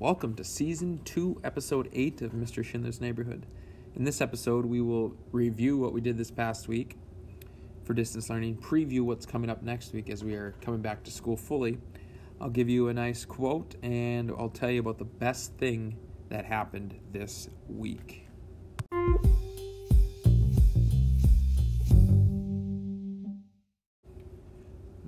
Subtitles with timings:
[0.00, 2.64] Welcome to Season 2, Episode 8 of Mr.
[2.64, 3.46] Schindler's Neighborhood.
[3.96, 6.96] In this episode, we will review what we did this past week
[7.82, 11.10] for distance learning, preview what's coming up next week as we are coming back to
[11.10, 11.78] school fully.
[12.40, 16.44] I'll give you a nice quote and I'll tell you about the best thing that
[16.44, 18.28] happened this week.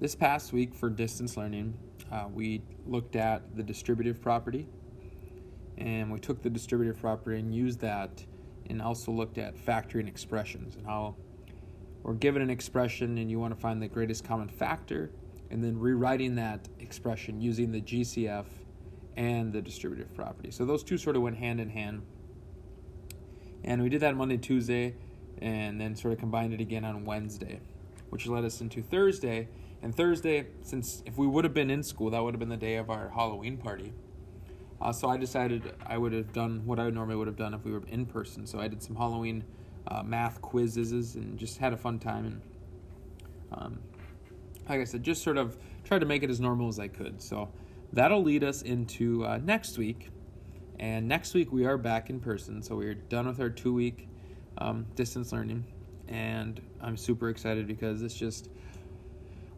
[0.01, 1.79] This past week for distance learning,
[2.11, 4.67] uh, we looked at the distributive property
[5.81, 8.25] and we took the distributive property and used that
[8.69, 11.17] and also looked at factoring expressions and how
[12.03, 15.11] we're given an expression and you want to find the greatest common factor
[15.51, 18.45] and then rewriting that expression using the GCF
[19.17, 20.51] and the distributive property.
[20.51, 22.03] So those two sort of went hand in hand.
[23.65, 24.95] And we did that Monday, Tuesday,
[25.43, 27.61] and then sort of combined it again on Wednesday,
[28.11, 29.49] which led us into Thursday.
[29.83, 32.57] And Thursday, since if we would have been in school, that would have been the
[32.57, 33.93] day of our Halloween party.
[34.81, 37.65] Uh, so I decided I would have done what I normally would have done if
[37.65, 38.47] we were in person.
[38.47, 39.45] So I did some Halloween
[39.89, 42.27] uh, math quizzes and just had a fun time.
[42.27, 42.43] And
[43.53, 43.81] um,
[44.69, 47.21] like I said, just sort of tried to make it as normal as I could.
[47.21, 47.51] So
[47.93, 50.09] that'll lead us into uh, next week.
[50.79, 52.63] And next week we are back in person.
[52.63, 54.09] So we're done with our two week
[54.59, 55.65] um, distance learning.
[56.09, 58.49] And I'm super excited because it's just,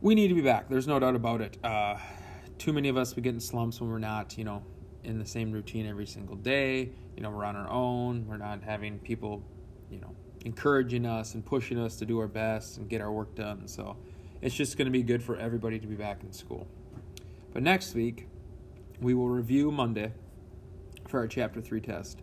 [0.00, 0.69] we need to be back.
[0.69, 1.59] There's no doubt about it.
[1.62, 1.97] Uh,
[2.59, 4.62] too many of us, we get in slumps when we're not, you know,
[5.05, 6.91] in the same routine every single day.
[7.17, 8.27] You know, we're on our own.
[8.27, 9.42] We're not having people,
[9.91, 13.34] you know, encouraging us and pushing us to do our best and get our work
[13.34, 13.67] done.
[13.69, 13.97] So
[14.41, 16.67] it's just going to be good for everybody to be back in school.
[17.53, 18.28] But next week,
[19.00, 20.12] we will review Monday
[21.09, 22.20] for our Chapter 3 test.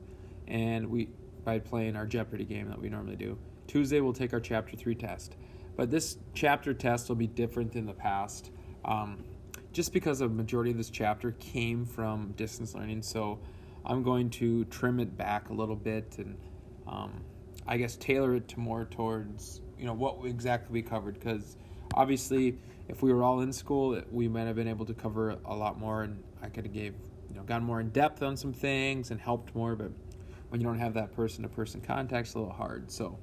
[0.47, 1.09] And we,
[1.43, 3.37] by playing our Jeopardy game that we normally do.
[3.67, 5.35] Tuesday, we'll take our Chapter 3 test.
[5.75, 8.51] But this chapter test will be different than the past.
[8.83, 9.23] Um,
[9.79, 13.01] just because a majority of this chapter came from distance learning.
[13.01, 13.39] So
[13.85, 16.37] I'm going to trim it back a little bit and
[16.85, 17.21] um,
[17.65, 21.55] I guess tailor it to more towards you know what exactly we covered because
[21.93, 22.57] obviously
[22.89, 25.79] if we were all in school we might have been able to cover a lot
[25.79, 26.95] more and I could have gave
[27.29, 29.91] you know gone more in depth on some things and helped more but
[30.49, 32.91] when you don't have that person to person contact it's a little hard.
[32.91, 33.17] So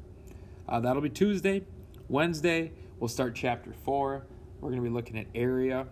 [0.71, 1.67] uh, that'll be Tuesday.
[2.09, 4.25] Wednesday we'll start chapter four.
[4.63, 5.87] We're going to be looking at area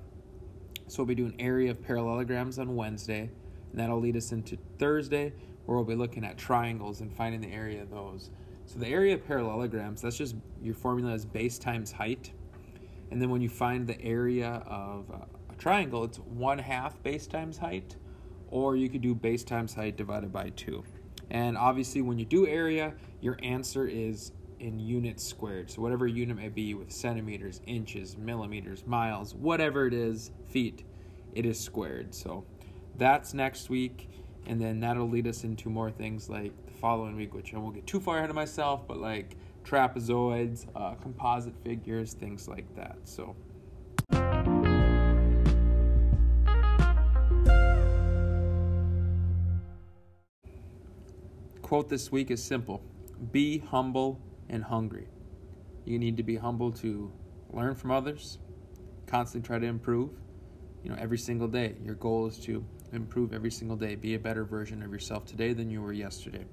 [0.87, 3.31] so we'll be doing area of parallelograms on Wednesday,
[3.71, 5.33] and that'll lead us into Thursday,
[5.67, 8.31] where we'll be looking at triangles and finding the area of those.
[8.67, 12.33] So the area of parallelograms, that's just your formula is base times height.
[13.11, 15.17] And then when you find the area of uh,
[15.51, 17.97] a triangle, it's one half base times height,
[18.49, 20.83] or you could do base times height divided by two.
[21.31, 24.33] And obviously when you do area, your answer is
[24.65, 25.71] in units squared.
[25.71, 30.85] So whatever unit may be with centimeters, inches, millimeters, miles, whatever it is, feet,
[31.35, 32.15] it is squared.
[32.15, 32.47] So
[32.97, 34.09] that's next week.
[34.47, 37.75] And then that'll lead us into more things like the following week, which I won't
[37.75, 42.97] get too far ahead of myself, but like trapezoids, uh, composite figures, things like that.
[43.05, 43.37] So.
[51.61, 52.83] Quote this week is simple
[53.33, 55.09] Be humble and hungry.
[55.85, 57.13] You need to be humble to
[57.53, 58.39] learn from others,
[59.07, 60.11] constantly try to improve.
[60.83, 61.77] You know, every single day.
[61.83, 65.53] Your goal is to improve every single day, be a better version of yourself today
[65.53, 66.45] than you were yesterday.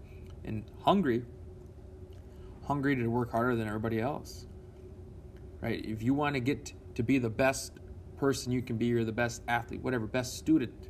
[0.45, 1.23] And hungry,
[2.63, 4.47] hungry to work harder than everybody else.
[5.61, 5.83] Right?
[5.85, 7.73] If you want to get to be the best
[8.17, 10.89] person you can be, you're the best athlete, whatever, best student.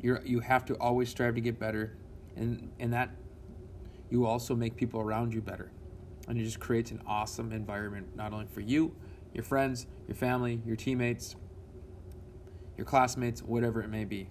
[0.00, 1.96] You're you have to always strive to get better
[2.36, 3.10] and and that
[4.12, 5.72] you also make people around you better.
[6.28, 8.94] And it just creates an awesome environment, not only for you,
[9.32, 11.34] your friends, your family, your teammates,
[12.76, 14.28] your classmates, whatever it may be.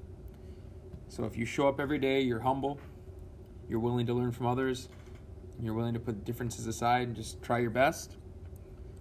[1.08, 2.80] So if you show up every day, you're humble,
[3.68, 4.88] you're willing to learn from others,
[5.60, 8.18] you're willing to put differences aside and just try your best,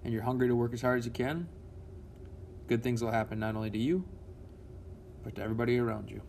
[0.03, 1.47] and you're hungry to work as hard as you can,
[2.69, 4.03] good things will happen not only to you,
[5.23, 6.23] but to everybody around you.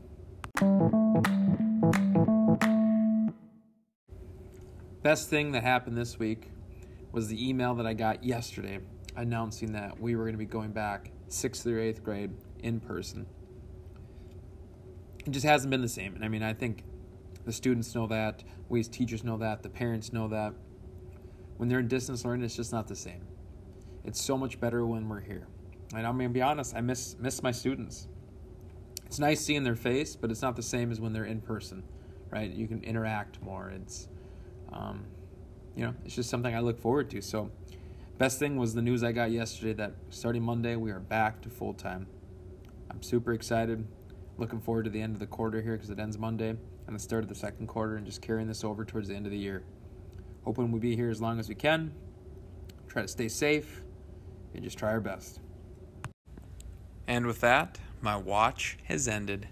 [5.03, 6.51] Best thing that happened this week
[7.12, 8.77] was the email that I got yesterday
[9.15, 13.25] announcing that we were going to be going back sixth through eighth grade in person.
[15.25, 16.13] It just hasn't been the same.
[16.13, 16.83] And I mean, I think
[17.45, 20.53] the students know that, we as teachers know that, the parents know that.
[21.57, 23.25] When they're in distance learning, it's just not the same.
[24.06, 25.47] It's so much better when we're here.
[25.95, 28.07] And I'm gonna be honest, I miss miss my students.
[29.07, 31.83] It's nice seeing their face, but it's not the same as when they're in person,
[32.30, 32.51] right?
[32.51, 33.69] You can interact more.
[33.69, 34.07] It's
[34.71, 35.06] um,
[35.75, 37.21] you know, it's just something I look forward to.
[37.21, 37.51] So,
[38.18, 41.50] best thing was the news I got yesterday that starting Monday we are back to
[41.50, 42.07] full time.
[42.89, 43.88] I'm super excited.
[44.38, 46.56] looking forward to the end of the quarter here because it ends Monday
[46.88, 49.25] and the start of the second quarter and just carrying this over towards the end
[49.25, 49.63] of the year.
[50.44, 51.94] Hoping we'll be here as long as we can.
[52.88, 53.83] Try to stay safe
[54.53, 55.39] and just try our best.
[57.07, 59.47] And with that, my watch has ended.